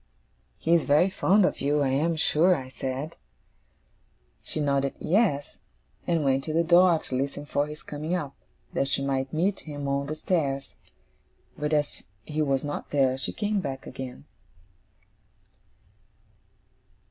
'He 0.57 0.73
is 0.73 0.85
very 0.87 1.11
fond 1.11 1.45
of 1.45 1.61
you, 1.61 1.81
I 1.81 1.89
am 1.89 2.15
sure,' 2.15 2.55
I 2.55 2.69
said. 2.69 3.17
She 4.41 4.59
nodded 4.59 4.95
'Yes,' 4.97 5.59
and 6.07 6.23
went 6.25 6.43
to 6.45 6.53
the 6.53 6.63
door 6.63 6.97
to 6.97 7.13
listen 7.15 7.45
for 7.45 7.67
his 7.67 7.83
coming 7.83 8.15
up, 8.15 8.35
that 8.73 8.87
she 8.87 9.03
might 9.05 9.31
meet 9.31 9.59
him 9.59 9.87
on 9.87 10.07
the 10.07 10.15
stairs. 10.15 10.75
But, 11.55 11.71
as 11.71 12.07
he 12.25 12.41
was 12.41 12.63
not 12.63 12.89
there, 12.89 13.15
she 13.15 13.31
came 13.31 13.59
back 13.61 13.85
again. 13.85 14.25